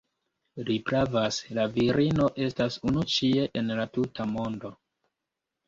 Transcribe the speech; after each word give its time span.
Li 0.69 0.77
pravas. 0.87 1.37
La 1.57 1.65
virino 1.75 2.31
estas 2.47 2.79
unu 2.93 3.05
ĉie 3.19 3.47
en 3.63 3.73
la 3.83 3.89
tuta 4.01 4.29
mondo 4.35 4.77